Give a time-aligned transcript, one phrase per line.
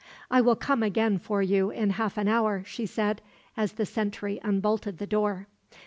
[0.31, 3.21] "I will come again for you, in half an hour," she said,
[3.55, 5.45] as the sentry unbolted the door.